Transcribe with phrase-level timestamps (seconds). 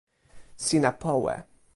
[0.55, 1.35] sina powe.